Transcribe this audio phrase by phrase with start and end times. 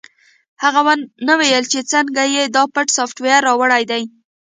[0.63, 4.03] هغه ونه ویل چې څنګه یې دا پټ سافټویر راوړی دی